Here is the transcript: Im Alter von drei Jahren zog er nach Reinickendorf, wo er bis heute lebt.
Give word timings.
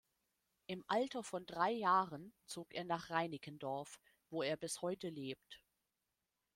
Im 0.65 0.83
Alter 0.87 1.21
von 1.21 1.45
drei 1.45 1.69
Jahren 1.69 2.33
zog 2.47 2.73
er 2.73 2.85
nach 2.85 3.11
Reinickendorf, 3.11 3.99
wo 4.31 4.41
er 4.41 4.57
bis 4.57 4.81
heute 4.81 5.09
lebt. 5.09 5.61